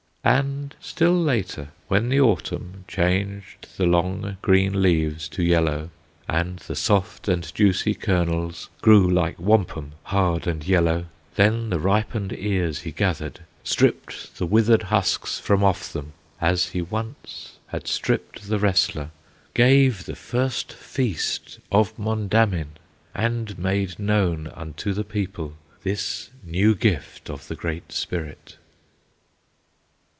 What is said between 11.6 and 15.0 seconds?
the ripened ears he gathered, Stripped the withered